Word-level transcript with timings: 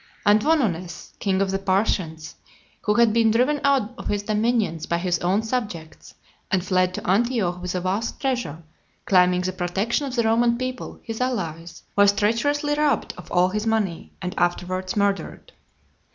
And 0.25 0.41
Vonones, 0.41 1.11
king 1.19 1.43
of 1.43 1.51
the 1.51 1.59
Parthians, 1.59 2.33
who 2.85 2.95
had 2.95 3.13
been 3.13 3.29
driven 3.29 3.61
out 3.63 3.93
of 3.99 4.07
his 4.07 4.23
dominions 4.23 4.87
by 4.87 4.97
his 4.97 5.19
own 5.19 5.43
subjects, 5.43 6.15
and 6.49 6.65
fled 6.65 6.95
to 6.95 7.07
Antioch 7.07 7.61
with 7.61 7.75
a 7.75 7.81
vast 7.81 8.19
treasure, 8.19 8.63
claiming 9.05 9.41
the 9.41 9.53
protection 9.53 10.07
of 10.07 10.15
the 10.15 10.23
Roman 10.23 10.57
people, 10.57 10.99
his 11.03 11.21
allies, 11.21 11.83
was 11.95 12.13
treacherously 12.13 12.73
robbed 12.73 13.13
of 13.15 13.31
all 13.31 13.49
his 13.49 13.67
money, 13.67 14.11
and 14.23 14.33
afterwards 14.39 14.97
murdered. 14.97 15.51